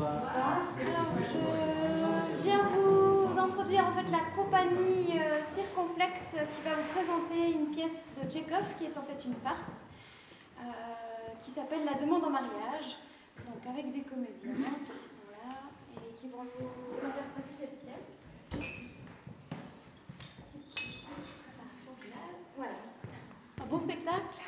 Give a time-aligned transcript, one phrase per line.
[0.00, 0.06] je
[2.42, 8.08] viens vous introduire en fait la compagnie euh, Circonflex qui va vous présenter une pièce
[8.16, 9.84] de Tchekhov qui est en fait une farce
[10.60, 10.62] euh,
[11.42, 12.96] qui s'appelle La demande en mariage.
[13.46, 14.54] Donc avec des comédiens
[14.86, 18.08] qui sont là et qui vont vous interpréter cette pièce.
[22.56, 22.72] Voilà.
[23.62, 24.40] Un bon spectacle.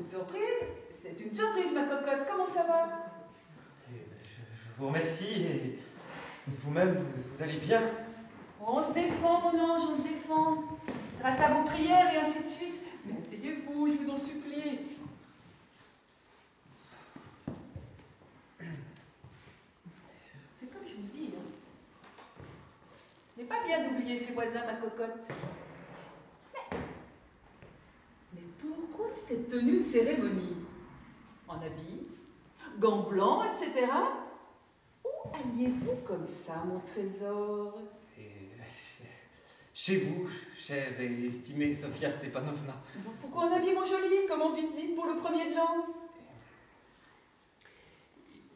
[0.00, 2.26] Surprise C'est une surprise, ma cocotte.
[2.28, 3.12] Comment ça va?
[3.90, 5.42] Je, je, vous remercie.
[5.42, 5.78] Et
[6.46, 7.82] vous-même, vous, vous, allez bien?
[8.64, 10.64] On se défend, mon ange, on se défend.
[11.20, 12.80] Grâce à vos prières et ainsi de suite.
[13.04, 14.80] Mais asseyez-vous, je vous en supplie.
[20.52, 21.32] C'est comme je vous dis.
[21.36, 22.42] Hein.
[23.34, 25.18] Ce n'est pas bien d'oublier ses voisins, ma cocotte.
[28.96, 30.56] Pourquoi cette tenue de cérémonie?
[31.48, 32.08] En habit,
[32.78, 33.86] gants blancs, etc.
[35.04, 37.78] Où alliez-vous comme ça, mon trésor?
[39.74, 42.74] Chez vous, chère et estimée Sofia Stepanovna.
[43.20, 45.86] Pourquoi en habit, mon joli, comme en visite pour le premier de l'an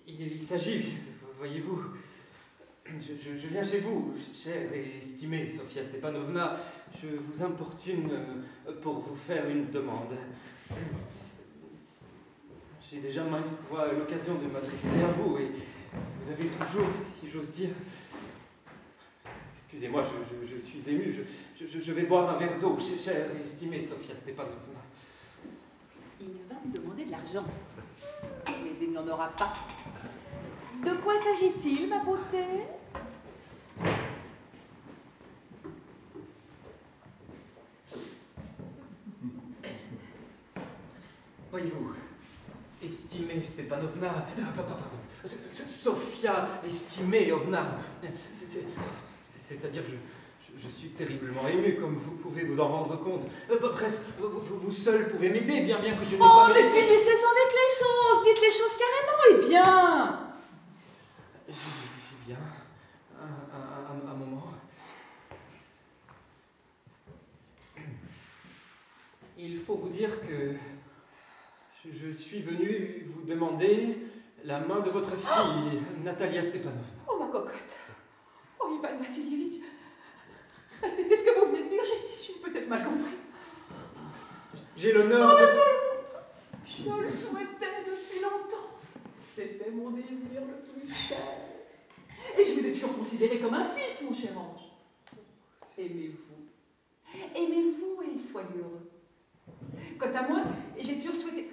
[0.08, 0.94] Il, s'agit,
[1.36, 1.78] voyez-vous,
[2.86, 6.56] je, viens chez vous, chère et estimée Sofia Stepanovna,
[7.00, 10.16] je vous importune euh, pour vous faire une demande.
[12.90, 17.50] J'ai déjà maintes fois l'occasion de m'adresser à vous et vous avez toujours, si j'ose
[17.52, 17.70] dire...
[19.54, 21.14] Excusez-moi, je, je, suis ému,
[21.54, 24.56] je, je, vais boire un verre d'eau, chère et estimée Sofia Stepanovna.
[26.20, 27.44] Il va me demander de l'argent,
[28.48, 29.52] mais il n'en aura pas.
[30.84, 32.44] De quoi s'agit-il, ma beauté?
[41.50, 41.92] Voyez-vous,
[42.80, 44.74] estimée Stepanovna, ah, pardon,
[45.52, 47.78] Sofia Estimeovna,
[49.22, 49.96] c'est-à-dire je,
[50.62, 53.26] je, suis terriblement ému, comme vous pouvez vous en rendre compte.
[53.50, 56.52] Euh, bah, bref, vous, vous, seul pouvez m'aider, bien bien que je n'ai oh, pas...
[56.54, 60.20] Mais finissez avec les sauces, dites les choses carrément, et bien
[61.48, 62.38] J'y viens,
[63.20, 64.46] un, un, un moment.
[69.36, 70.54] Il faut vous dire que
[71.88, 73.96] je suis venu vous demander
[74.44, 76.84] la main de votre fille, Natalia Stepanov.
[77.08, 77.76] Oh, ma cocotte.
[78.58, 79.62] Oh, Ivan Vassilievitch.
[80.82, 81.82] Répétez ce que vous venez de dire,
[82.20, 83.16] j'ai peut-être mal compris.
[84.76, 85.46] J'ai l'honneur oh, de...
[86.64, 88.78] Je le souhaitais depuis longtemps.
[89.34, 91.18] C'était mon désir le plus cher.
[92.38, 94.70] Et je vous ai toujours considéré comme un fils, mon cher ange.
[95.76, 97.18] Aimez-vous.
[97.34, 98.90] Aimez-vous et soyez heureux.
[99.98, 100.42] Quant à moi,
[100.78, 101.50] j'ai toujours souhaité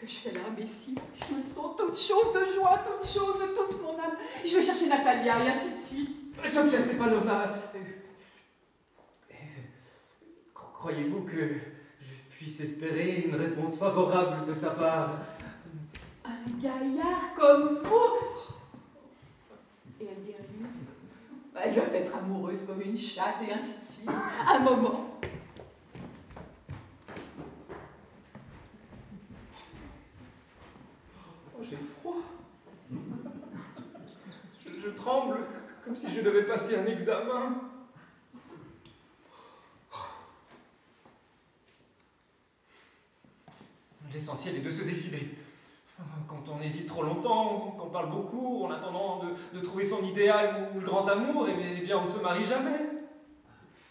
[0.00, 3.82] que je fais là, Je me sens toute chose de joie, toute chose de toute
[3.82, 4.16] mon âme.
[4.44, 6.16] Je vais chercher Natalia et ainsi de suite.
[6.46, 7.54] Sofia Stepanova,
[10.72, 11.48] croyez-vous que
[12.00, 15.18] je puisse espérer une réponse favorable de sa part?
[16.24, 18.40] Un gaillard comme vous
[20.00, 20.66] Et elle dit lui
[21.62, 24.10] Elle doit être amoureuse comme une chatte et ainsi de suite.
[24.48, 25.20] Un moment.
[35.90, 37.62] Comme si je devais passer un examen.
[44.12, 45.34] L'essentiel est de se décider.
[46.28, 50.70] Quand on hésite trop longtemps, qu'on parle beaucoup, en attendant de, de, trouver son idéal
[50.72, 52.86] ou le grand amour, eh bien on ne se marie jamais.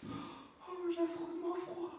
[0.08, 1.90] Oh, j'ai affreusement froid.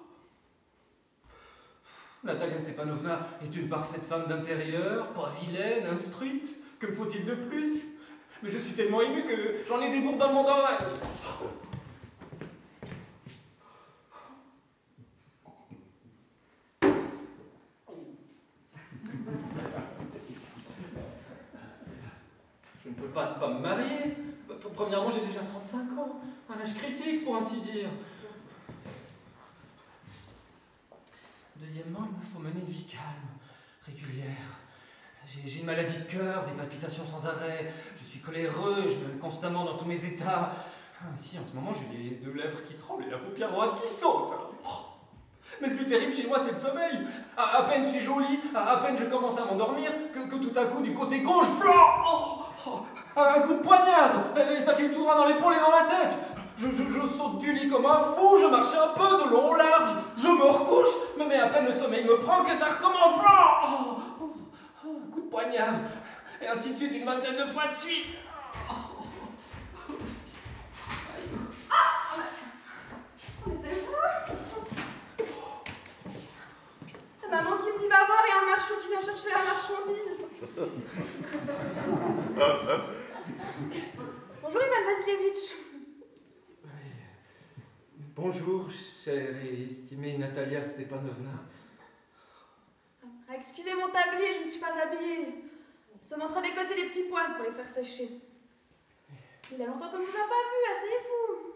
[2.23, 6.57] Natalia Stepanovna est une parfaite femme d'intérieur, pas vilaine, instruite.
[6.79, 7.90] Que me faut-il de plus?
[8.41, 10.87] Mais je suis tellement ému que j'en ai des bourdes dans mon oreille.
[22.91, 24.17] ne peux pas ne pas me marier.
[24.75, 27.89] Premièrement, j'ai déjà 35 ans, un âge critique pour ainsi dire.
[31.57, 33.03] Deuxièmement, il me faut mener une vie calme,
[33.85, 34.59] régulière.
[35.45, 39.63] J'ai une maladie de cœur, des palpitations sans arrêt, je suis coléreux, je me constamment
[39.63, 40.51] dans tous mes états.
[41.11, 43.89] Ainsi, en ce moment, j'ai les deux lèvres qui tremblent et la paupière droite qui
[43.89, 44.33] saute.
[44.65, 44.69] Oh.
[45.61, 46.99] Mais le plus terrible chez moi, c'est le sommeil.
[47.37, 50.81] À, peine suis-je au lit, à, peine je commence à m'endormir, que, tout à coup,
[50.81, 51.73] du côté gauche, flan
[52.05, 52.81] oh, oh,
[53.15, 56.17] Un coup de poignard Et ça file tout droit dans l'épaule et dans la tête
[56.57, 59.95] je, saute du lit comme un fou, je marche un peu de long en large,
[60.15, 63.19] je me recouche, mais, mais à peine le sommeil me prend que ça recommence.
[63.19, 63.97] Flan
[65.11, 65.75] coup de poignard,
[66.41, 68.15] et ainsi de suite une vingtaine de fois de suite.
[73.47, 73.91] Mais c'est vous
[77.23, 80.25] La maman qui me dit va voir et un marchand qui vient chercher la marchandise.
[84.41, 85.45] Bonjour Ivan Vasilievitch.
[88.15, 88.69] Bonjour,
[89.03, 91.31] chère et estimée Natalia Stepanovna.
[93.31, 95.25] Ah, excusez mon tablier, je ne suis pas habillée.
[95.25, 98.09] Nous sommes en train d'écosser des petits poils pour les faire sécher.
[99.49, 101.53] Il y a longtemps qu'on ne vous a pas vu, asseyez-vous.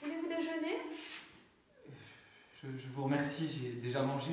[0.00, 0.80] Voulez-vous déjeuner?
[2.62, 4.32] Je, je vous remercie, j'ai déjà mangé.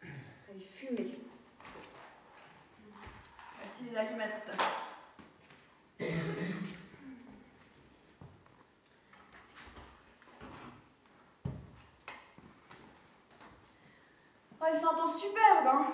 [0.00, 1.18] Allez, fumez.
[3.58, 4.52] Voici les allumettes.
[14.60, 15.86] Il fait un temps superbe, hein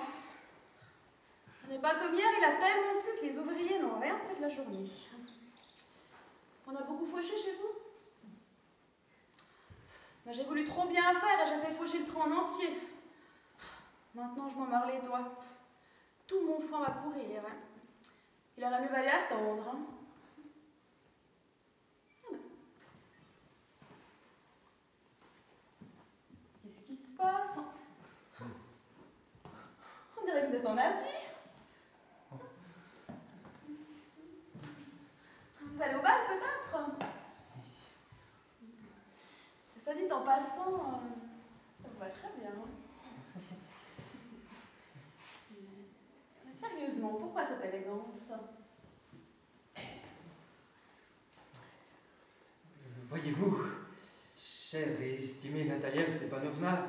[1.61, 4.37] Ce n'est pas comme hier, il a tellement plu que les ouvriers n'ont rien fait
[4.37, 4.85] de la journée.
[6.67, 8.29] On a beaucoup fauché chez vous?
[10.25, 12.71] Ben, J'ai voulu trop bien faire et j'ai fait le prix en entier.
[14.15, 15.35] Maintenant, je m'en mords les doigts.
[16.27, 17.43] Tout mon foin va pourrir.
[17.47, 17.57] hein.
[18.57, 19.69] Il aurait mieux valu attendre.
[19.69, 19.79] hein.
[26.63, 27.59] Qu'est-ce qui se passe
[30.65, 30.95] Dirait
[35.59, 36.79] que vous allez au bal peut-être?
[39.79, 42.51] Ça dit en passant, euh, ça vous va très bien.
[46.59, 48.33] sérieusement, pourquoi cette élégance?
[53.11, 53.67] Voyez-vous,
[54.41, 56.87] chère et estimée Natalia Stepanovna,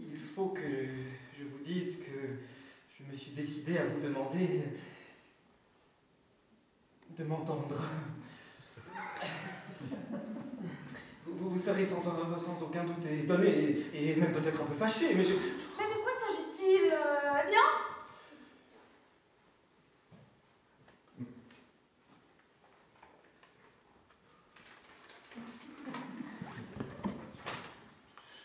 [0.00, 0.62] il faut que
[1.38, 2.38] je vous dise que
[2.98, 4.60] je me suis décidé à vous demander
[7.16, 7.82] de m'entendre.
[11.24, 15.14] Vous, vous serez sans, sans aucun doute étonné et, et même peut-être un peu fâché,
[15.14, 17.60] mais je, Mais de quoi s'agit-il euh, Eh bien?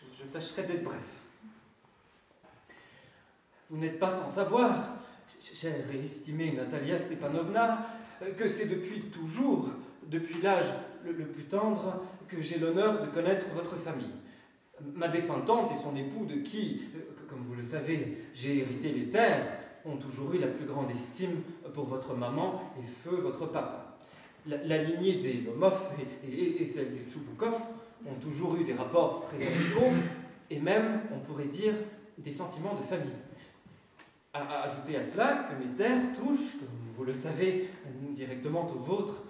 [0.00, 1.21] Je, je tâcherai d'être bref.
[3.72, 4.98] Vous n'êtes pas sans savoir,
[5.40, 7.86] ch- chère et estimée Natalia Stepanovna,
[8.20, 9.70] euh, que c'est depuis toujours,
[10.10, 10.66] depuis l'âge
[11.06, 14.12] le, plus tendre, que j'ai l'honneur de connaître votre famille.
[14.94, 16.98] Ma défunte tante et son époux, de qui, euh,
[17.30, 21.40] comme vous le savez, j'ai hérité les terres, ont toujours eu la plus grande estime
[21.72, 23.96] pour votre maman et feu votre papa.
[24.46, 25.80] La, lignée des Lomov
[26.28, 27.58] et, et- celle des Tchoubokov
[28.04, 29.92] ont toujours eu des rapports très amicaux
[30.50, 31.72] et même, on pourrait dire,
[32.18, 33.14] des sentiments de famille.
[34.34, 37.68] À, ajouter à cela que mes terres touchent, comme vous le savez,
[38.12, 39.24] directement aux vôtres.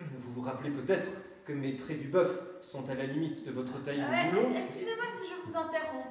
[0.00, 1.10] Vous vous rappelez peut-être
[1.44, 4.48] que mes prés du bœuf sont à la limite de votre taille Ah de boulot.
[4.56, 6.08] Excusez-moi si je vous interromps.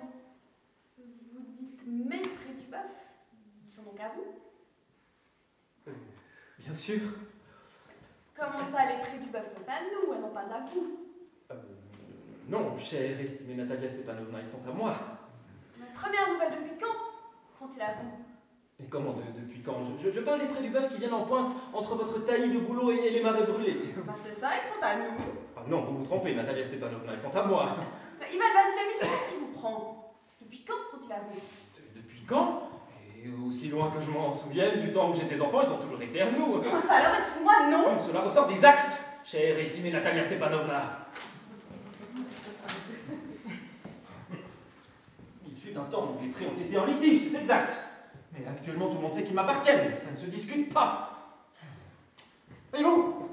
[0.97, 2.89] Vous dites mes prix du bœuf
[3.65, 5.91] Ils sont donc à vous
[6.57, 7.01] Bien sûr.
[8.33, 10.99] Comment ça, les prix du bœuf sont à nous et non pas à vous?
[11.51, 11.55] Euh,
[12.47, 14.95] non, chère estimée Natalia Stepanovna, ils sont à moi.
[15.77, 18.36] Ma première nouvelle depuis quand sont-ils à vous?
[18.79, 21.49] Mais comment, de- depuis quand je, parle des prés du bœuf qui viennent en pointe
[21.73, 23.95] entre votre taillis de boulot et, et les marais brûlés.
[24.05, 25.17] Bah c'est ça, ils sont à nous.
[25.55, 27.75] Ah non, vous vous trompez, Natalia Stepanovna, ils sont à moi.
[28.19, 31.35] Mais Ivan Vasilievitch, qu'est-ce qui vous prend Depuis quand sont-ils à vous?
[31.75, 32.69] De- Depuis quand?
[33.25, 36.01] Et aussi loin que je m'en souvienne, du temps où j'étais enfant, ils ont toujours
[36.01, 36.61] été à nous.
[36.63, 41.07] Oh ça alors, excusez-moi, non Cela ressort des actes, chère et estimée Natalia Stepanovna.
[45.47, 47.75] Il fut un temps où les prix ont été en litige, c'est exact.
[48.39, 51.13] Mais actuellement, tout le monde sait qu'ils m'appartiennent, ça ne se discute pas.
[52.71, 53.29] Voyez-vous,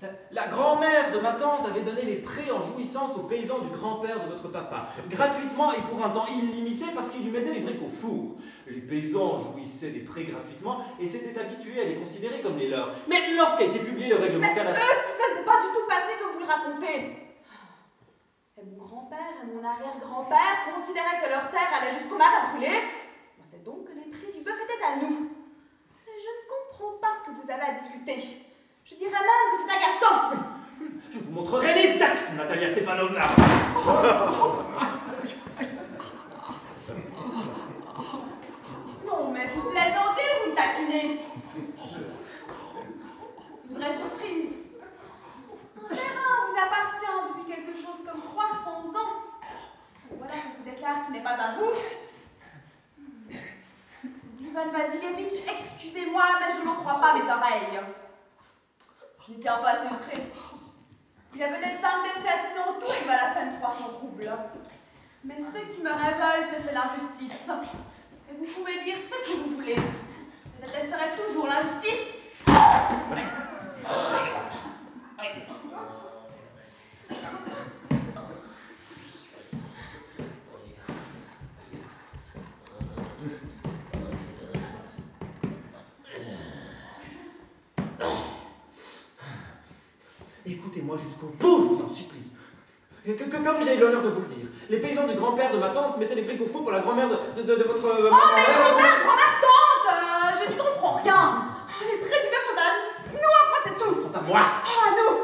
[0.00, 3.68] la, La grand-mère de ma tante avait donné les prés en jouissance aux paysans du
[3.68, 7.60] grand-père de votre papa, gratuitement et pour un temps illimité parce qu'il lui mettait les
[7.60, 8.36] briques au four.
[8.66, 12.92] Les paysans jouissaient des prés gratuitement et s'étaient habitués à les considérer comme les leurs.
[13.08, 16.40] Mais lorsqu'a été publié le règlement ça ne s'est pas du tout passé comme vous
[16.40, 17.18] le racontez.
[18.58, 22.78] Et mon grand-père et mon arrière-grand-père considéraient que leur terre allait jusqu'au mar à brûler.
[23.38, 25.30] Ben, C'est donc que les prix du bœuf étaient à nous.
[26.04, 28.20] Je ne comprends pas ce que vous avez à discuter.
[28.84, 30.18] Je dirais même que c'est agaçant.
[31.12, 33.28] Je vous montrerai les actes, Natalia Stepanovna.
[39.06, 41.20] Non, mais vous plaisantez, vous me taquinez.
[43.70, 44.56] Une vraie surprise.
[45.76, 49.12] Un terrain vous appartient depuis quelque chose comme 300 ans.
[50.18, 51.70] Voilà qu'on vous déclare qu'il n'est pas à vous.
[54.52, 57.80] Ivan Vasilievitch, excusez-moi, mais je n'en crois pas mes oreilles.
[59.26, 60.26] Je n'y tiens pas assez près.
[61.34, 64.30] Il a peut-être 5 déciatines en tout, il valent à peine 300 roubles.
[65.24, 67.48] Mais ce qui me révolte, c'est l'injustice.
[68.28, 69.76] Et vous pouvez dire ce que vous voulez.
[69.76, 72.12] Je détesterai toujours l'injustice.
[90.72, 92.22] Écoutez-moi jusqu'au bout, je vous en supplie.
[93.04, 95.68] Que, que- comme j'ai l'honneur de vous le dire, les paysans du grand-père de ma
[95.68, 97.84] tante mettaient les briques au four pour la grand-mère de, de- de- de votre...
[97.84, 98.72] euh, Oh, mais grand-mère.
[98.72, 101.44] grand-mère, grand-mère, tante euh, Je n'y comprends rien.
[101.82, 103.92] Les prêts du à nous, après c'est tout.
[103.98, 105.18] Ils sont à moi Oh, à nous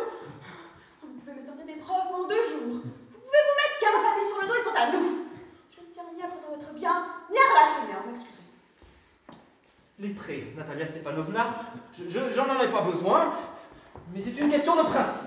[1.09, 2.85] Vous pouvez me sortir des preuves pendant deux jours.
[2.85, 5.25] Vous pouvez vous mettre 15 habits sur le dos, ils sont à nous.
[5.73, 8.37] Je ne tiens ni à prendre votre bien, ni à relâcher le mien, vous m'excuserez.
[10.01, 11.55] Les prêts, Natalia Stepanovna,
[11.95, 13.33] je- je- j'en avais pas besoin,
[14.13, 15.25] mais c'est une question de principe.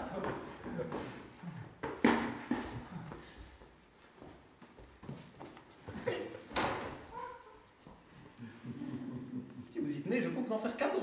[9.70, 11.00] Si vous y tenez, je peux vous en faire cadeau.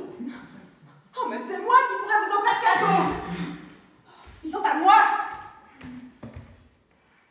[1.21, 3.15] Oh, mais c'est moi qui pourrais vous en faire cadeau
[4.45, 4.95] Ils sont à moi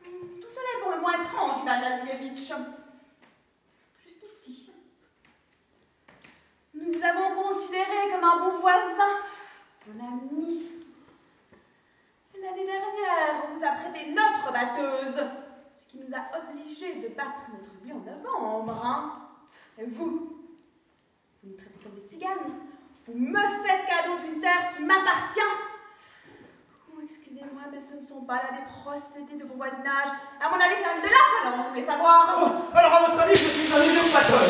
[0.02, 2.52] Tout cela est pour le moins étrange, Ivan Vasilievitch.
[4.04, 4.72] Jusqu'ici.
[6.80, 9.18] Nous vous avons considéré comme un bon voisin,
[9.86, 10.64] bon ami.
[12.42, 15.22] L'année dernière, on vous a prêté notre batteuse,
[15.76, 18.80] ce qui nous a obligés de battre notre blé en novembre.
[18.86, 19.14] hein.
[19.80, 20.06] Et vous,
[21.44, 22.54] vous nous traitez comme des tziganes.
[23.08, 25.40] Vous me faites cadeau d'une terre qui m'appartient.
[26.94, 30.10] Oh, excusez-moi, mais ce ne sont pas là des procédés de bon voisinage.
[30.40, 32.38] À mon avis, c'est même de l'insolence, vous voulez savoir.
[32.40, 34.42] Oh, alors à votre avis, je suis un usurpateur.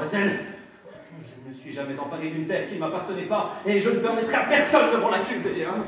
[0.00, 0.44] Mademoiselle,
[1.22, 3.98] je ne me suis jamais emparé d'une terre qui ne m'appartenait pas, et je ne
[3.98, 5.66] permettrai à personne de m'en l'accuser.
[5.66, 5.84] Hein.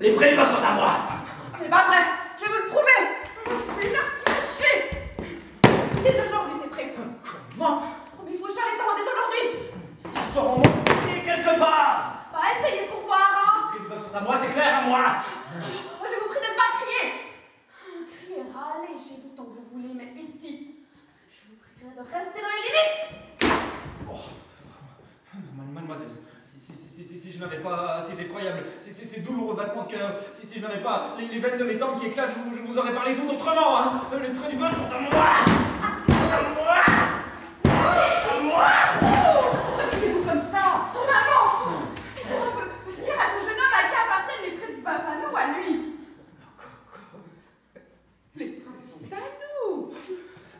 [0.00, 0.96] Les prêts sont à moi.
[1.56, 1.98] Ce n'est pas vrai.
[2.36, 3.00] Je vais vous le prouver.
[3.46, 4.90] Je vais faire fâcher.
[6.02, 6.92] Dès aujourd'hui, c'est prêt.
[7.56, 7.82] Comment?
[8.18, 9.70] Oh, mais il faut charler ça dès aujourd'hui.
[10.06, 12.26] Ils seront montés quelque part.
[12.32, 13.78] Bah, essayez pour voir, hein.
[13.78, 14.82] Les prêts sont à moi, c'est clair, à.
[14.88, 15.22] Moi,
[16.02, 17.06] je vous prie de ne pas crier.
[18.24, 20.76] Crier, râler chez vous tant que vous voulez, mais ici,
[21.30, 23.00] je vous prierai de rester dans les limites.
[25.74, 26.08] Mademoiselle,
[26.42, 29.76] si, si, si, si, si je n'avais pas ces effroyables, ces, ces, ces douloureux battements
[29.76, 32.30] de cœur, si, si je n'avais pas les, les veines de mes tempes qui éclatent,
[32.30, 33.78] je vous, je vous aurais parlé tout autrement.
[33.78, 34.00] Hein.
[34.12, 35.10] Les prêts du bœuf sont à moi.
[35.12, 36.76] À moi.
[37.64, 38.70] À moi.
[39.00, 40.58] Pourquoi criez-vous comme ça?
[40.94, 41.76] Maman
[42.86, 45.32] Peux-tu dire à ce jeune homme à qui appartiennent les prêts du bœuf, à nous
[45.32, 45.94] ou à lui
[48.36, 49.16] Les prix sont à
[49.66, 49.92] nous.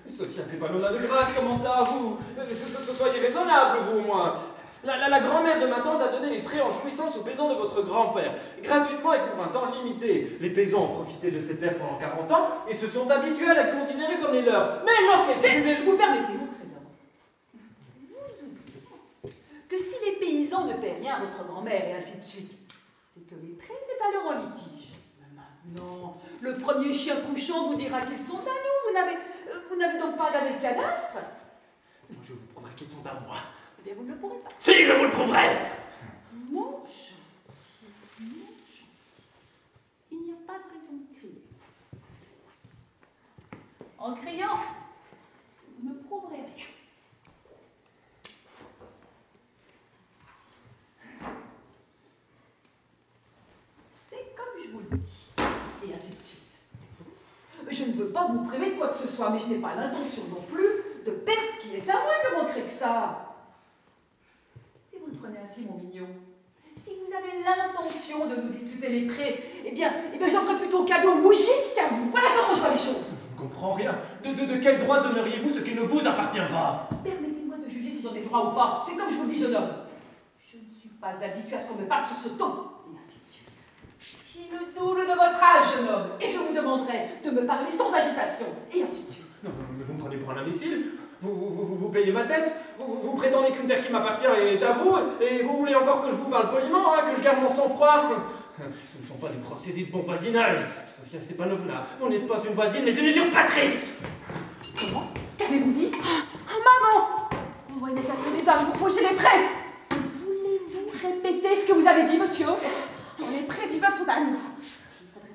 [0.08, 2.18] Sophia Stepanova de grâce, comment ça, vous?
[2.38, 4.34] Euh, so- so- so- Soyez raisonnable, vous, au moins.
[4.82, 7.50] La, la- la grand-mère de ma tante a donné les prêts en jouissance aux paysans
[7.50, 10.38] de votre grand-père, gratuitement et pour un temps limité.
[10.40, 13.54] Les paysans ont profité de ces terres pendant 40 ans et se sont habitués à
[13.54, 14.82] la considérer comme les leurs.
[14.84, 16.80] Mais lorsqu'elle est vous permettez, mon trésor.
[18.08, 19.37] Vous oubliez
[19.68, 22.52] que si les paysans ne paient rien à votre grand-mère et ainsi de suite,
[23.12, 24.94] c'est que les prêts étaient alors en litige.
[25.20, 28.88] Mais maintenant, le premier chien couchant vous dira qu'ils sont à nous.
[28.88, 31.18] Vous n'avez, euh, vous n'avez donc pas regardé le cadastre?
[32.08, 33.37] Moi, je vous prouverai qu'ils sont à moi.
[33.80, 34.50] Eh bien, vous ne le pourrez pas.
[34.58, 35.56] Si, je vous le prouverai
[36.50, 37.87] Mon gentil,
[38.20, 39.25] mon gentil,
[40.10, 41.42] il n'y a pas de raison de crier.
[43.99, 44.58] En criant,
[45.78, 46.66] vous ne prouverez rien.
[54.10, 55.30] C'est comme je vous le dis,
[55.84, 56.62] et ainsi de suite.
[57.66, 59.75] Je ne veux pas vous priver de quoi que ce soit, mais je n'ai pas
[59.75, 63.29] l'intention non plus de perdre ce qui est à moi, ne manquerait que ça.
[65.21, 66.07] Prenez ainsi, mon mignon,
[66.77, 70.85] si vous avez l'intention de nous discuter les prêts, eh bien, eh bien j'offre plutôt
[70.85, 72.11] cadeau au bougie qu'à vous.
[72.11, 73.11] Voilà comment je vois les choses.
[73.11, 73.99] Je ne comprends rien.
[74.25, 76.89] De, de, de quel droit donneriez-vous ce qui ne vous appartient pas?
[77.05, 78.83] Permettez-moi de juger si j'en ai droit ou pas.
[78.87, 79.75] C'est comme je vous le dis, jeune homme.
[80.41, 82.47] Je ne suis pas habituée à ce qu'on me parle sur ce ton,
[82.89, 83.49] et ainsi de suite.
[84.33, 87.71] J'ai le double de votre âge, jeune homme, et je vous demanderai de me parler
[87.71, 89.20] sans agitation, et ainsi de suite.
[89.42, 90.85] Non, mais vous me prenez pour un imbécile.
[91.23, 92.54] Vous, vous, payez ma tête.
[92.78, 96.11] Vous, vous, prétendez qu'une terre qui m'appartient est à vous Et vous voulez encore que
[96.11, 98.11] je vous parle poliment, hein, que je garde mon sang-froid.
[98.59, 100.59] Ce ne sont pas des procédés de bon voisinage.
[100.99, 103.88] Sofia Stepanovna, vous n'êtes pas une voisine, mais une usurpatrice.
[104.78, 105.09] Comment?
[105.38, 105.90] Qu'avez-vous dit?
[105.94, 107.28] Oh, maman!
[107.70, 109.49] On voit une état de mes hommes, vous fauchez les prêts.
[109.90, 112.49] Voulez-vous répéter ce que vous avez dit, monsieur?
[113.30, 114.38] Les prêts du bœuf sont à nous.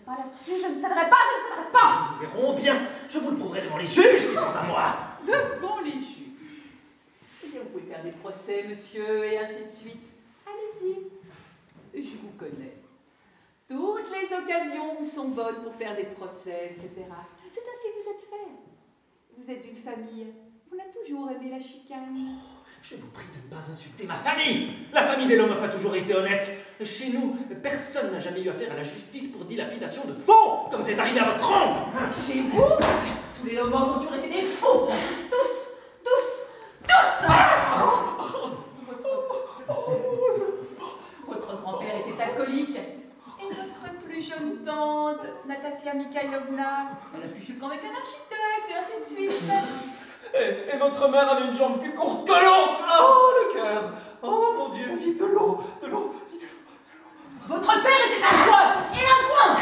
[0.05, 2.53] Je ne céderai pas là-dessus, je ne céderai pas, je ne céderai pas Nous verrons
[2.55, 2.87] bien.
[3.09, 4.95] Je vous le prouverai devant les juges qui sont à moi.
[5.25, 6.29] Devant les juges.
[7.43, 10.07] Eh bien, vous pouvez faire des procès, monsieur, et ainsi de suite.
[10.45, 12.01] Allez-y.
[12.01, 12.75] Je vous connais.
[13.67, 16.89] Toutes les occasions vous sont bonnes pour faire des procès, etc.
[17.51, 18.51] C'est ainsi que vous êtes fait.
[19.37, 20.33] Vous êtes d'une famille.
[20.71, 22.37] On a toujours aimé la chicane.
[22.87, 24.73] Je vous prie de ne pas insulter ma famille.
[24.93, 26.51] La famille des Lomov a toujours été honnête.
[26.83, 30.83] Chez nous, personne n'a jamais eu affaire à la justice pour dilapidation de fonds, comme
[30.83, 31.81] c'est arrivé à votre oncle.
[32.27, 32.61] Chez vous,
[33.41, 34.87] tous les Lomov ont toujours été des faux.
[35.31, 35.73] Tous,
[36.03, 37.27] tous, tous
[38.87, 39.09] Votre,
[41.27, 42.77] votre grand-père était alcoolique.
[42.77, 48.69] Et votre plus jeune tante, Natasia Mikhailovna, elle a fichu le camp avec un architecte,
[48.69, 49.51] et ainsi de suite.
[50.45, 52.81] Et, et votre mère avait une jambe plus courte que l'autre.
[53.01, 53.83] Oh, le cœur.
[54.21, 57.55] Oh, mon Dieu, vite de l'eau, de l'eau, vite de l'eau.
[57.55, 59.55] Votre père était un joueur et un point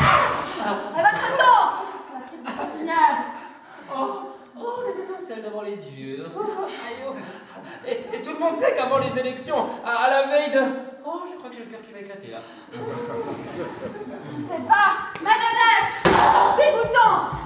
[0.97, 1.75] Et votre tante
[2.45, 2.91] La petite
[3.95, 6.25] Oh, oh, les étincelles devant les yeux.
[6.37, 7.15] Oh, oh.
[7.85, 10.61] Et, et tout le monde sait qu'avant les élections, à, à la veille de...
[11.05, 12.39] Oh, je crois que j'ai le cœur qui va éclater là.
[14.39, 15.91] C'est bas, malhonnête,
[16.57, 17.42] dégoûtant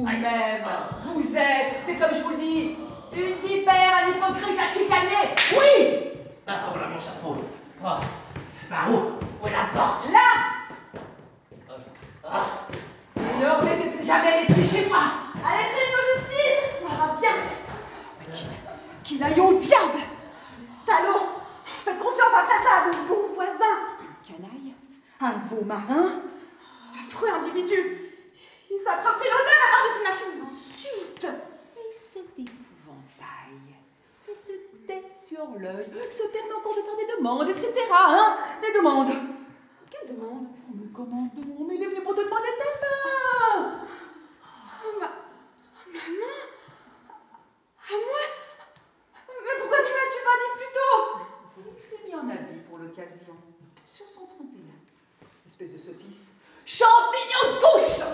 [0.00, 0.64] vous-même,
[1.04, 2.76] vous êtes, c'est comme je vous le dis,
[3.12, 5.34] une vipère, un hypocrite, un chicané.
[5.52, 5.98] Oui.
[6.46, 7.36] Ah, voilà mon chapeau.
[7.84, 7.88] Oh.
[8.70, 10.10] Bah où Où est la porte?
[10.10, 10.98] Là.
[12.24, 12.44] Ah.
[13.16, 15.00] Et ne remettez plus jamais les pieds chez moi.
[15.44, 16.62] Allez, tribune de justice.
[16.88, 17.30] Ah, bien.
[19.02, 19.98] Qu'il aille au diable?
[20.60, 21.26] Les salauds.
[21.64, 23.64] Faites confiance après ça à vos bons voisins
[24.26, 24.74] Canaille
[25.20, 26.20] Un veau marin
[27.00, 27.99] Affreux individu
[28.70, 31.24] Il s'approprie l'honneur à part de ce marché, nous insulte.
[31.76, 33.74] Et cet épouvantail,
[34.12, 37.72] cette tête sur l'œil, se permet encore de faire des demandes, etc.
[37.92, 38.36] Hein.
[38.62, 39.10] Des demandes.
[39.90, 43.86] Quelle demande Mais comment donc Mais il est venu pour te demander ta main
[44.82, 45.06] Oh, ma...
[47.86, 48.22] À moi.
[49.26, 51.00] Mais pourquoi ne m'as-tu pas dit plus tôt?
[51.74, 53.34] Il s'est mis en habit pour l'occasion,
[53.84, 54.46] sur son 31.
[55.44, 56.32] Espèce de saucisse.
[56.64, 58.06] Champignon de couche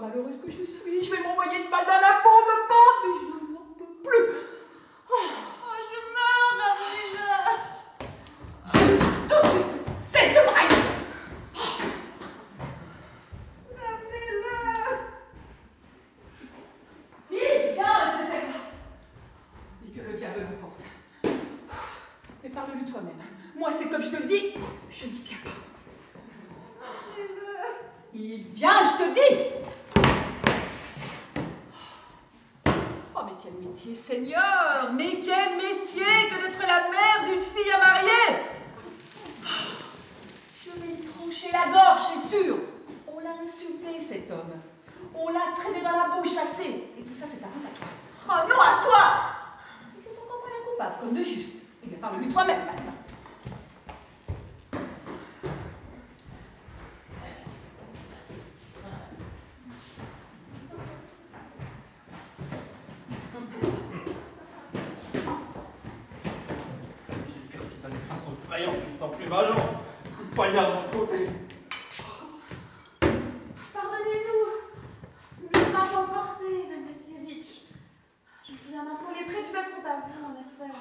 [0.00, 3.14] malheureuse que je suis, je vais m'envoyer une balle dans la peau, me porte, mais
[3.20, 4.24] je n'en peux plus.
[5.10, 5.24] Oh,
[5.90, 7.36] je meurs Ramenez-la
[8.66, 10.82] Zut, tout de suite, cesse de brailler.
[13.76, 14.58] Ramenez-la
[17.30, 18.24] Il vient, etc.
[19.86, 20.80] Et que le diable nous porte.
[22.42, 23.22] Mais parle-lui toi-même.
[23.56, 24.54] Moi, c'est comme je te le dis,
[24.90, 25.50] je n'y tiens pas.
[28.12, 29.60] Il vient, je te dis
[33.20, 37.78] Oh, mais quel métier, Seigneur Mais quel métier que d'être la mère d'une fille à
[37.78, 38.44] marier
[40.64, 42.56] Je vais lui trancher la gorge, c'est sûr
[43.06, 44.60] On l'a insulté, cet homme.
[45.14, 46.92] On l'a traîné dans la boue, chassé.
[46.98, 47.88] Et tout ça, c'est ta faute à toi.
[48.28, 49.02] Oh non, à toi
[49.98, 51.62] Et c'est encore moi la coupable, comme de juste.
[51.84, 52.94] Eh bien, parle-lui toi-même, maintenant.
[67.28, 68.32] J'ai le cœur qui bat de façon
[69.00, 69.56] sens plus ma jambe.
[70.14, 71.30] Coup de poignard de l'autre côté.
[73.72, 74.44] Pardonnez-nous
[75.40, 77.62] Nous ne pas emporté, Mme Vassilievitch.
[78.46, 80.76] Je me souviens maintenant, les prêts du bœuf sont à vous, en effet.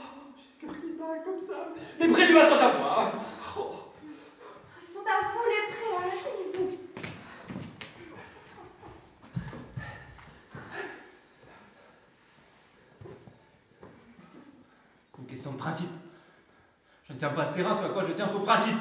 [0.59, 1.69] J'ai le cœur qui bat comme ça.
[1.97, 3.11] Les prix du bas sont à moi.
[3.57, 3.75] Oh.
[4.03, 6.19] Ils sont à vous, les prêts,
[15.57, 15.89] principes.
[17.65, 18.75] À quoi je tiens, c'est aux principes.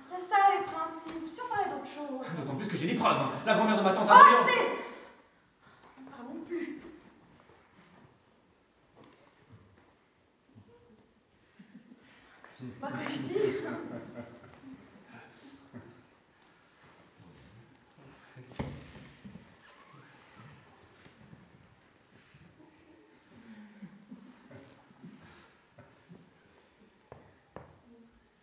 [0.00, 1.26] C'est ça les principes.
[1.28, 2.36] Si on parlait d'autre chose.
[2.38, 3.16] D'autant plus que j'ai des preuves.
[3.16, 3.30] hein.
[3.44, 6.80] La grand-mère de ma tante a Ah, brillé en- c'est Ne parlons plus.
[12.60, 13.54] Je sais pas quoi lui dire.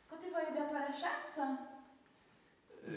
[0.09, 1.39] Comptez-vous aller bientôt à la chasse?
[2.87, 2.91] Euh,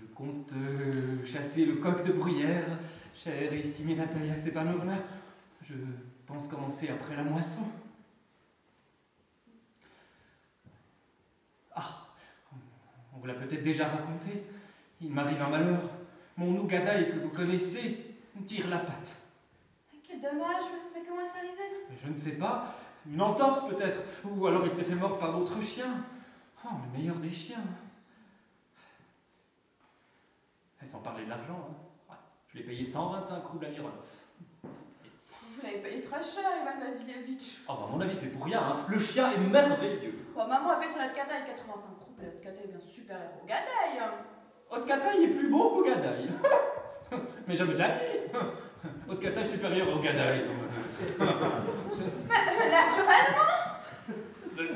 [0.00, 2.66] Je compte euh, chasser le coq de bruyère,
[3.14, 4.98] chère et estimée Natalia Stepanovna.
[5.62, 5.74] Je
[6.26, 7.62] pense commencer après la moisson.
[11.74, 12.06] Ah,
[13.14, 14.42] on vous l'a peut-être déjà raconté.
[15.00, 15.80] Il m'arrive un malheur.
[16.36, 18.14] Mon Nougadaï que vous connaissez
[18.46, 19.14] tire la patte.
[20.06, 21.62] Quel dommage, mais comment est-ce arrivé
[22.02, 22.76] Je ne sais pas,
[23.10, 26.04] une entorse peut-être, ou alors il s'est fait mordre par d'autres chiens.
[26.64, 27.64] Oh, le meilleur des chiens.
[30.82, 32.16] Et sans parler de l'argent, hein.
[32.52, 33.92] Je l'ai payé 125 roubles à Mironov.
[34.62, 37.60] Vous l'avez payé très cher, Ivan Vasilievitch.
[37.66, 38.76] Oh, bah, à mon avis, c'est pour rien, hein.
[38.88, 40.18] le chien est merveilleux.
[40.34, 42.22] Bon, maman a payé son Kataï 85 roubles.
[42.22, 44.10] Le Kataï est bien supérieur au Gadaï.
[44.70, 46.28] Haute-Cataille est plus beau qu'au Gadaï.
[47.46, 48.18] Mais jamais de la vie.
[49.08, 50.44] Haute-Cataille supérieure au Gadaï.
[51.98, 53.52] Naturellement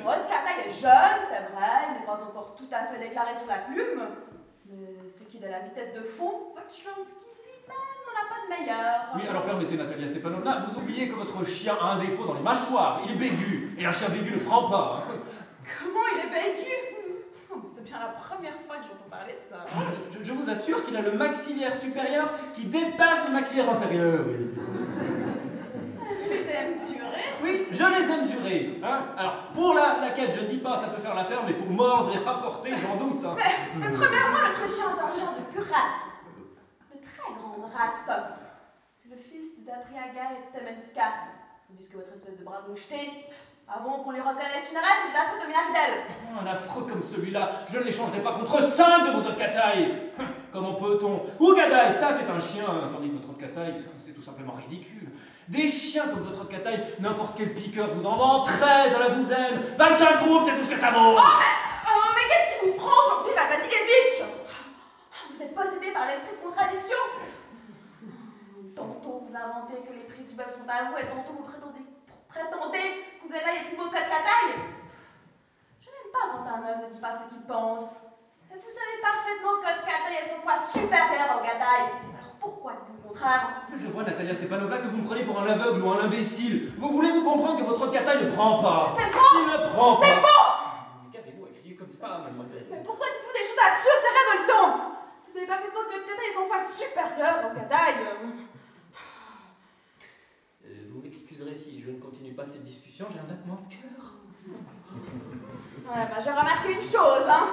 [0.05, 3.47] Votre Kataï est jeune, c'est vrai, il n'est pas encore tout à fait déclaré sur
[3.49, 4.03] la plume.
[4.71, 8.49] Mais ce qui est de la vitesse de fond, Potchlansky lui-même n'en a pas de
[8.61, 8.95] meilleur.
[9.15, 12.41] Oui, alors permettez, Natalia Stepanovna, vous oubliez que votre chien a un défaut dans les
[12.43, 13.01] mâchoires.
[13.05, 13.77] Il est bégu.
[13.79, 15.05] Et un chien bégu ne prend pas.
[15.09, 15.13] hein.
[15.83, 16.27] Comment il est
[17.55, 19.65] Oh, C'est bien la première fois que j'entends parler de ça.
[20.13, 24.25] Je, je- je vous assure qu'il a le maxillaire supérieur qui dépasse le maxillaire inférieur.
[24.27, 24.51] oui.
[26.25, 26.96] Je les ai mesurés.
[27.47, 28.81] Oui, je les ai mesurés.
[28.83, 31.53] Hein Alors, pour la, la quête, je ne dis pas ça peut faire l'affaire, mais
[31.55, 33.25] pour mordre et rapporter, j'en doute.
[33.25, 33.37] hein.
[33.79, 36.11] Mais premièrement, notre chien est un chien de pure race.
[36.93, 38.11] De très grande race.
[39.01, 41.05] C'est le fils de Zapriaga et de Stemenska.
[41.69, 43.27] Tandis que votre espèce de brave moucheté,
[43.69, 46.05] avant qu'on les reconnaisse une race, est affreux de Miardel.
[46.35, 50.11] Oh, un affreux comme celui-là, je ne l'échangerai pas contre cinq de vos autres catailles.
[50.53, 51.23] Comment peut-on?
[51.41, 55.09] Ougadaï, ça c'est un chien, tandis que votre autre cataille, c'est tout simplement ridicule.
[55.49, 59.63] Des chiens comme votre cataille, n'importe quel piqueur vous en vend 13 à la douzaine,
[59.79, 61.15] 25 groupes, c'est tout ce que ça vaut.
[61.17, 61.21] Oh,
[62.15, 64.27] mais qu'est-ce qui vous prend aujourd'hui, Val Vasilievitch
[65.31, 66.99] Vous êtes possédé par l'esprit de contradiction
[68.75, 71.87] Tantôt vous inventez que les prix du bœuf sont à vous, et tantôt vous prétendez,
[72.29, 74.51] prétendez qu'Ougadaï est plus beau que Kataï.
[75.79, 78.03] Je n'aime pas quand un homme ne dit pas ce qu'il pense.
[78.51, 81.87] Et vous savez parfaitement que Kataï est son fois supérieur au Gadaï.
[82.19, 85.47] Alors pourquoi dites-vous le contraire Je vois, Natalia Stepanovna, que vous me prenez pour un
[85.47, 86.73] aveugle ou un imbécile.
[86.79, 90.05] Vous voulez-vous comprendre que votre cataille ne prend pas C'est faux Il ne prend pas
[90.07, 90.47] C'est faux
[91.13, 92.67] Qu'avez-vous à crier comme ça, mademoiselle?
[92.71, 94.03] Mais pourquoi dites-vous des choses absurdes?
[94.03, 94.69] C'est révoltant
[95.27, 97.95] Vous savez parfaitement que Kataï est son fois supérieur au Gadaï.
[100.67, 104.15] Euh, Vous m'excuserez si je ne continue pas cette discussion, j'ai un battement de cœur.
[105.87, 107.47] Ouais, bah j'ai remarqué une chose, hein.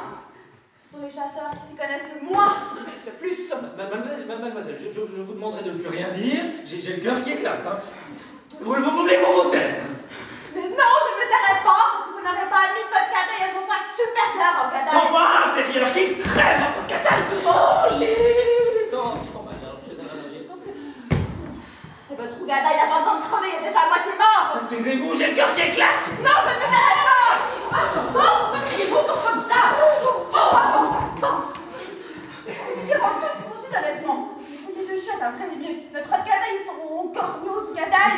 [0.93, 2.53] Sont les chasseurs qui s'y connaissent le moins,
[3.07, 3.49] le plus.
[3.49, 6.43] Ma- Mademoiselle, ma- mademoiselle, je, je- je vous demanderai de ne plus rien dire.
[6.65, 7.65] J'ai le cœur qui éclate.
[7.65, 7.77] Hein.
[8.61, 9.81] Vous, vous voulez qu'on vous taire
[10.53, 13.65] Mais non, je ne me tairai pas, vous n'avez pas admis que Kataï est son
[13.65, 15.09] fois supérieur au Sans Gadaï.
[15.09, 20.45] voix inférieure, qu'il crève votre cataille Oh, les mal, alors je avis.
[20.45, 24.61] Et votre Gadaï n'a pas besoin de crever, il est déjà à moitié mort.
[24.69, 27.33] Taisez-vous, j'ai le cœur qui éclate Non, je ne me tairai pas.
[27.73, 29.73] Ah, son pourquoi criez-vous tout comme ça
[30.35, 31.53] Oh, avance, avance.
[32.45, 34.29] Tu dis en toute franchise, honnêtement.
[34.75, 35.87] Les deux chiens, un vrai limier.
[35.93, 37.73] Notre Gadaï, ils sont corneaux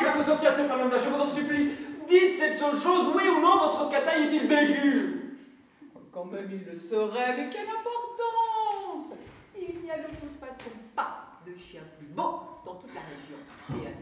[0.06, 1.72] Monsieur Sophia Stepanovna, je vous en supplie,
[2.08, 5.39] dites cette seule chose, oui ou non, votre cataille est-il bégu
[6.12, 9.13] Quand même il le saurait, mais quelle importance
[9.58, 13.38] Il n'y a de toute façon pas de chien plus beau dans toute la région.
[13.72, 13.96] Et.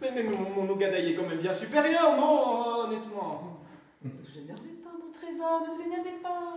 [0.00, 3.60] Mais, mais mon, mon est quand même bien supérieur, non, honnêtement
[4.02, 6.56] Ne vous énervez pas, mon trésor, ne vous énervez pas.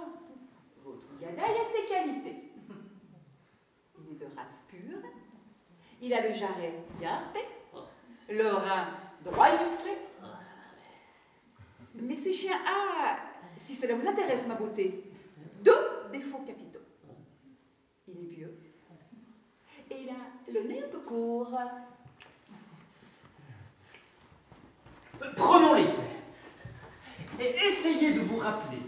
[0.83, 2.51] Votre Gadaï a ses qualités.
[3.99, 4.99] Il est de race pure.
[6.01, 7.39] Il a le jarret bien harpé,
[8.29, 8.87] le rein
[9.23, 9.91] droit et musclé.
[11.95, 13.17] Mais ce chien a,
[13.55, 15.03] si cela vous intéresse, ma beauté,
[15.63, 16.79] deux défauts capitaux.
[18.07, 18.57] Il est vieux
[19.91, 21.57] et il a le nez un peu court.
[25.35, 26.03] Prenons les faits.
[27.39, 28.79] Et essayez de vous rappeler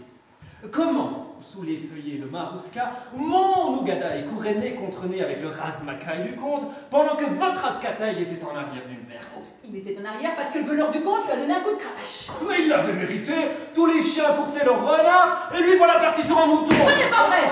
[0.70, 6.22] comment, sous les feuillets le Marouska, mon Ougadaï courait nez contre nez avec le Razmakaï
[6.24, 9.38] du comte, pendant que votre Adkataï était en arrière d'une verse.
[9.64, 11.72] Il était en arrière parce que le voleur du comte lui a donné un coup
[11.72, 12.30] de cravache.
[12.48, 13.32] Mais il l'avait mérité
[13.74, 17.10] Tous les chiens poussaient leur renard, et lui voilà parti sur un mouton Ce n'est
[17.10, 17.48] pas vrai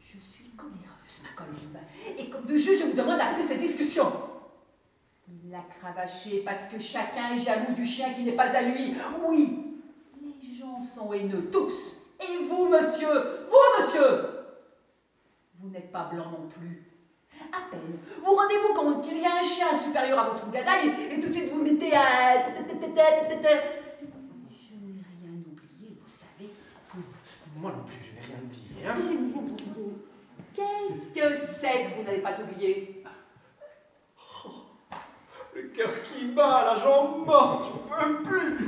[0.00, 1.82] Je suis coléreuse, ma colombe.
[2.18, 4.12] Et comme de jeu, je vous demande d'arrêter cette discussion.
[5.28, 8.94] Il l'a cravaché parce que chacun est jaloux du chien qui n'est pas à lui.
[9.24, 9.76] Oui,
[10.22, 12.05] les gens sont haineux, tous.
[12.20, 14.30] Et vous, monsieur, vous, monsieur,
[15.58, 16.82] vous n'êtes pas blanc non plus.
[17.52, 21.20] À peine, vous rendez-vous compte qu'il y a un chien supérieur à votre gadaille et
[21.20, 22.46] tout de suite vous mettez à...
[22.46, 22.62] Je
[24.74, 26.50] n'ai rien oublié, vous savez.
[27.56, 28.86] Moi non plus, je n'ai rien oublié.
[28.86, 28.94] hein.
[28.96, 29.70] Rien oublié.
[30.54, 33.02] Qu'est-ce que c'est que vous n'avez pas oublié?
[35.54, 38.58] Le cœur qui bat, la jambe morte, je peux plus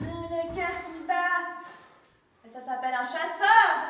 [0.00, 1.57] Le cœur qui bat.
[2.58, 3.86] Ça s'appelle un chasseur.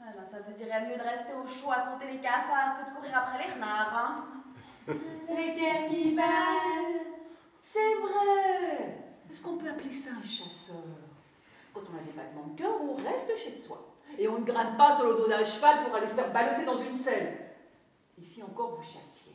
[0.00, 2.96] Ben, ça vous irait mieux de rester au chaud à compter les cafards que de
[2.96, 4.24] courir après les renards, hein.
[4.88, 6.22] Le cœur qui bat.
[7.60, 8.96] C'est vrai
[9.30, 10.76] Est-ce qu'on peut appeler ça un chasseur?
[11.74, 13.94] Quand on a des battements de cœur, on reste chez soi.
[14.18, 16.64] Et on ne grimpe pas sur le dos d'un cheval pour aller se faire balloter
[16.64, 17.36] dans une selle.
[18.18, 19.34] Ici encore, vous chassiez?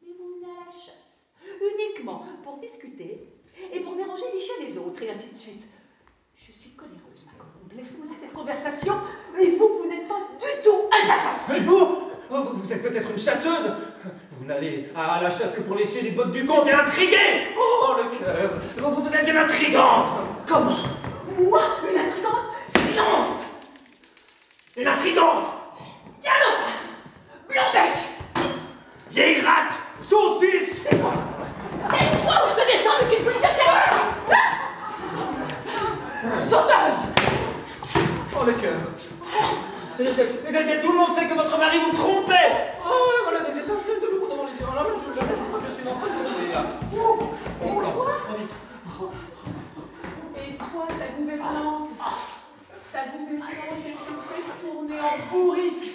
[0.00, 3.28] Mais vous venez à la uniquement pour discuter
[3.72, 5.66] et pour déranger les chiens des autres, et ainsi de suite.
[6.36, 7.00] Je suis coléreuse,
[7.76, 8.94] Laissons-moi cette conversation.
[9.40, 11.56] Et vous, vous n'êtes pas du tout un chasseur.
[11.56, 13.70] Et vous Oh, vous, êtes peut-être une chasseuse.
[14.32, 17.54] Vous n'allez à la chasse que pour lécher les bottes du comte et intriguer.
[17.56, 18.50] Oh, le cœur.
[18.78, 20.08] Vous, vous êtes une intrigante.
[20.44, 20.76] Comment
[21.38, 23.44] Moi, une intrigante Silence.
[24.76, 25.46] Une intrigante.
[26.20, 26.66] Galop
[27.48, 27.96] Blanc-bec.
[29.10, 29.74] Vieille rate.
[30.02, 31.12] Saucisse Et toi
[31.94, 33.38] Et toi où je te descends de qu'une folie
[36.38, 36.90] Sauteur
[38.38, 38.74] Oh, le cœur
[39.98, 43.40] Et- et- et- et Tout le monde sait que votre mari vous trompait Oh, voilà
[43.50, 44.66] des étincelles de l'eau devant les yeux.
[44.70, 46.52] Oh là, là, je, là, là, je crois que je suis en train de tomber,
[46.52, 46.64] là.
[46.94, 47.18] Oh,
[47.64, 47.88] oh là.
[47.96, 48.50] Oh, vite.
[50.36, 51.90] Et toi, ta gouvernante
[52.92, 55.92] Ta gouvernante, elle te fait tourner en bourrique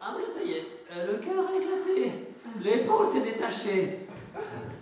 [0.00, 0.66] Ah voilà, ça y est,
[0.96, 2.24] euh, le cœur a éclaté.
[2.62, 4.08] L'épaule s'est détachée.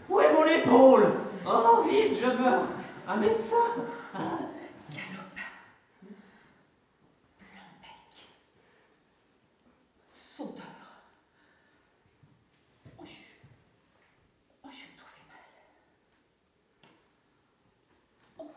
[0.08, 1.12] Où est mon épaule
[1.46, 2.62] Oh, vite, je meurs.
[3.08, 3.56] Un médecin
[4.14, 5.40] Galope
[7.38, 8.26] Blanc-bec
[10.16, 10.64] Sauteur
[12.98, 13.10] Oh, je...
[14.64, 15.44] Oh, je me trouvais mal.
[18.38, 18.50] Oh.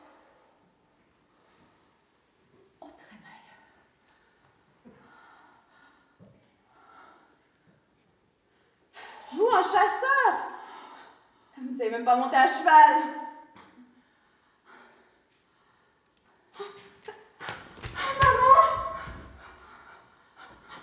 [2.82, 3.43] Oh, très mal.
[9.34, 10.34] Vous, un chasseur
[11.58, 12.98] Vous ne savez même pas monter à cheval.
[16.60, 16.63] Oh,
[17.93, 18.56] maman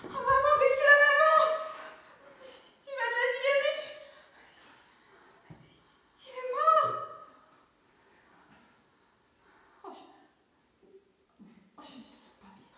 [0.05, 1.37] Oh, maman, qu'est-ce qu'il a, maman
[2.87, 3.83] Ivan Vasilievitch
[6.23, 6.89] Il est mort
[9.83, 10.87] Oh, je...
[11.77, 12.71] oh, je ne me sens pas bien.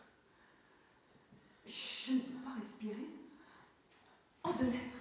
[1.68, 3.10] Je ne peux pas respirer.
[4.44, 4.96] Oh, de l'air.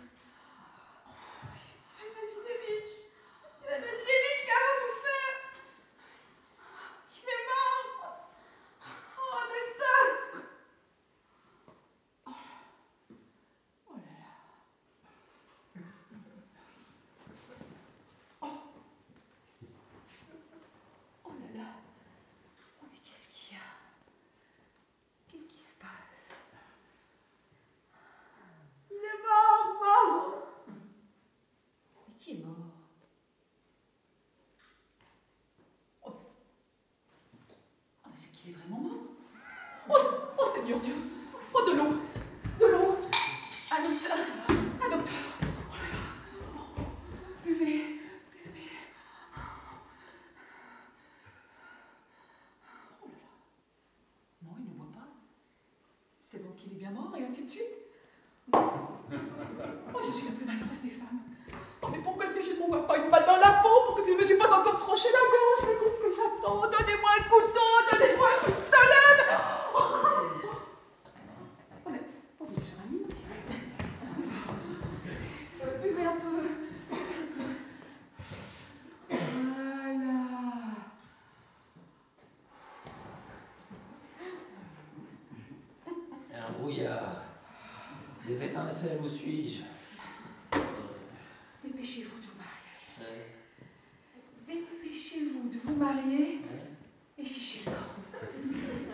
[1.97, 2.91] Ivan Vasilievitch
[3.63, 5.33] Ivan Vasilievitch, qu'avons-nous fait
[7.13, 7.89] Il est mort
[9.21, 10.05] Oh, docteur
[13.87, 14.31] Oh là là.
[18.41, 18.47] Oh.
[21.25, 21.69] Oh là là.
[22.81, 23.61] Oh, mais qu'est-ce qu'il y a
[25.29, 26.29] Qu'est-ce qui se passe
[28.91, 30.29] Il est mort, mort
[32.07, 32.55] Mais qui est mort
[36.05, 36.13] Oh,
[38.05, 38.93] Ah, mais c'est qu'il est vraiment mort
[39.91, 40.95] Oh, s- oh Seigneur Dieu
[41.70, 42.08] Oh,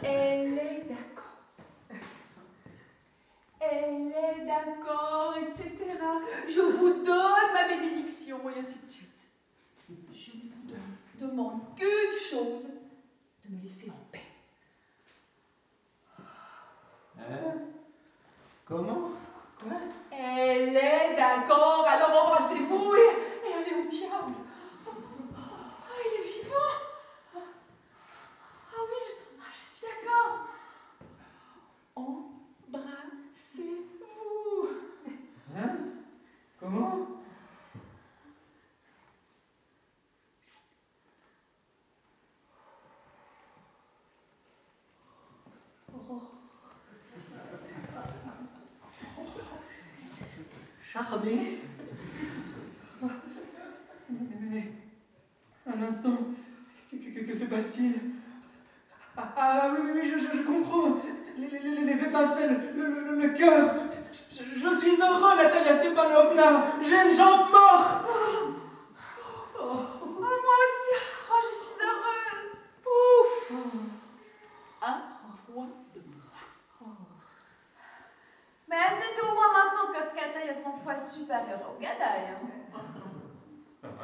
[0.04, 1.98] Elle est d'accord.
[3.60, 5.72] Elle est d'accord, etc.
[6.48, 9.10] Je vous donne ma bénédiction et ainsi de suite.
[9.88, 12.66] Je ne vous demande qu'une chose,
[13.44, 14.20] de me laisser en paix.
[17.18, 17.54] Hein?
[18.66, 19.10] Comment?
[19.58, 19.78] Quoi?
[20.10, 21.73] Elle est d'accord
[36.64, 37.04] Comment?
[55.66, 56.16] Un instant,
[56.90, 56.96] que,
[57.34, 58.00] se passe-t-il?
[59.16, 60.96] Ah, ah oui, oui, oui, je, comprends.
[61.36, 63.74] Les, les- les- les étincelles, le, le- le- le cœur.
[64.36, 66.64] Je, je suis heureux, Natalia Stepanovna.
[66.82, 68.04] J'ai une jambe morte.
[69.56, 69.64] Oh,
[70.20, 70.28] moi
[70.64, 70.94] aussi,
[71.30, 72.54] oh, je suis heureuse.
[72.84, 73.52] Ouf
[74.82, 74.96] Un
[75.46, 76.90] point de moi.
[78.68, 82.26] Mais admettez au moins maintenant que Kataï est 100 fois supérieur au Gadaï.
[82.32, 82.40] hein.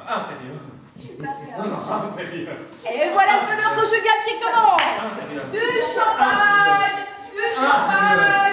[0.07, 0.61] Inférieur.
[0.79, 1.57] Supérieur.
[1.57, 2.55] Non, non, inférieur.
[2.91, 4.81] Et voilà le bonheur conjugal qui commence.
[5.03, 5.45] Inférieur.
[5.45, 5.59] Du
[5.93, 8.50] champagne Du champagne